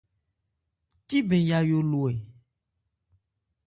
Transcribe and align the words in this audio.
Cíbɛn 1.07 1.41
Yayó 1.49 1.79
lo 1.91 1.99
ɛ? 2.11 2.13